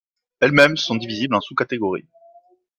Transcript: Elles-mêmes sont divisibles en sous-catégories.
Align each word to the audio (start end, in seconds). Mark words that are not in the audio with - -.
Elles-mêmes 0.39 0.77
sont 0.77 0.95
divisibles 0.95 1.35
en 1.35 1.41
sous-catégories. 1.41 2.07